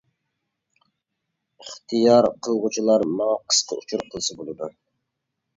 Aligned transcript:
ئىختىيار 1.65 2.29
قىلغۇچىلار 2.47 3.05
ماڭا 3.21 3.37
قىسقا 3.51 3.79
ئۇچۇر 3.83 4.05
قىلسا 4.15 4.39
بولىدۇ. 4.41 4.73